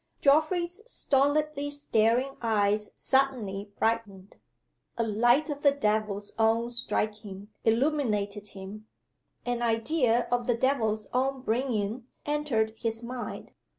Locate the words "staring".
1.69-2.35